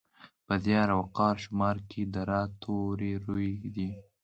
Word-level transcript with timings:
په 0.45 0.53
زیار، 0.65 0.89
وقار، 0.99 1.35
شمار 1.45 1.77
کې 1.89 2.01
د 2.13 2.15
راء 2.29 2.47
توری 2.63 3.11
روي 3.25 3.53
دی. 3.75 3.89